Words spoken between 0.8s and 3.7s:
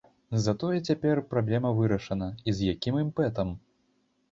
цяпер праблема вырашана, і з якім імпэтам!